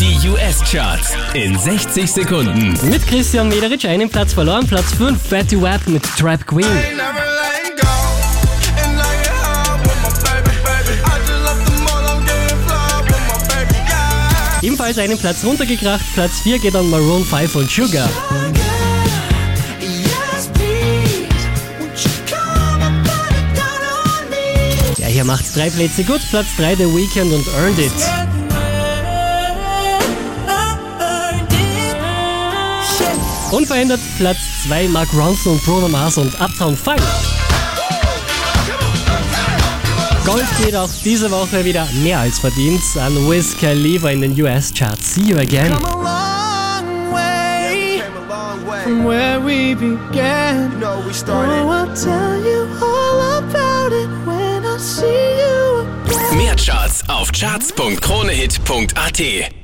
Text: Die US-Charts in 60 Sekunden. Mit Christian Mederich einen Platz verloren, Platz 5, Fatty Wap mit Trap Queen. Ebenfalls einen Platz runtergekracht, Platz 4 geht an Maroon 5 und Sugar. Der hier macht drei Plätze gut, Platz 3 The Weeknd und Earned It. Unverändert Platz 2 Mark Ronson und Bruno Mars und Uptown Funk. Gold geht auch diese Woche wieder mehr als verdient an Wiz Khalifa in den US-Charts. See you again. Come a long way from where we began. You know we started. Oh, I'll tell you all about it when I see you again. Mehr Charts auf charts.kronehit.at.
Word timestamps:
Die 0.00 0.28
US-Charts 0.30 1.12
in 1.34 1.58
60 1.58 2.10
Sekunden. 2.10 2.74
Mit 2.88 3.06
Christian 3.06 3.50
Mederich 3.50 3.86
einen 3.86 4.08
Platz 4.08 4.32
verloren, 4.32 4.66
Platz 4.66 4.94
5, 4.94 5.20
Fatty 5.20 5.60
Wap 5.60 5.86
mit 5.88 6.02
Trap 6.16 6.46
Queen. 6.46 6.64
Ebenfalls 14.62 14.96
einen 14.96 15.18
Platz 15.18 15.44
runtergekracht, 15.44 16.04
Platz 16.14 16.40
4 16.44 16.58
geht 16.60 16.74
an 16.74 16.88
Maroon 16.88 17.22
5 17.22 17.56
und 17.56 17.70
Sugar. 17.70 18.08
Der 24.96 25.08
hier 25.08 25.24
macht 25.24 25.54
drei 25.54 25.68
Plätze 25.68 26.04
gut, 26.04 26.22
Platz 26.30 26.46
3 26.56 26.76
The 26.76 26.84
Weeknd 26.84 27.34
und 27.34 27.46
Earned 27.58 27.78
It. 27.78 28.29
Unverändert 33.50 34.00
Platz 34.16 34.38
2 34.66 34.88
Mark 34.88 35.08
Ronson 35.12 35.52
und 35.54 35.64
Bruno 35.64 35.88
Mars 35.88 36.16
und 36.18 36.40
Uptown 36.40 36.76
Funk. 36.76 37.00
Gold 40.24 40.46
geht 40.62 40.76
auch 40.76 40.90
diese 41.04 41.28
Woche 41.30 41.64
wieder 41.64 41.88
mehr 42.04 42.20
als 42.20 42.38
verdient 42.38 42.80
an 42.96 43.16
Wiz 43.28 43.56
Khalifa 43.58 44.10
in 44.10 44.20
den 44.20 44.40
US-Charts. 44.40 45.14
See 45.14 45.22
you 45.22 45.36
again. 45.38 45.72
Come 45.72 45.86
a 45.86 45.96
long 45.96 47.12
way 47.12 48.02
from 48.84 49.04
where 49.04 49.40
we 49.40 49.74
began. 49.74 50.70
You 50.72 50.78
know 50.78 51.02
we 51.04 51.12
started. 51.12 51.50
Oh, 51.50 51.70
I'll 51.70 51.92
tell 51.94 52.38
you 52.44 52.68
all 52.80 53.38
about 53.38 53.92
it 53.92 54.08
when 54.24 54.64
I 54.64 54.78
see 54.78 55.06
you 55.06 55.86
again. 56.06 56.36
Mehr 56.36 56.54
Charts 56.56 57.02
auf 57.08 57.32
charts.kronehit.at. 57.32 59.59